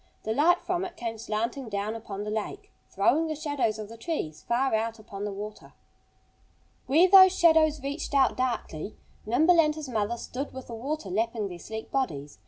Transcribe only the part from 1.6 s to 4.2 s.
down upon the lake, throwing the shadows of the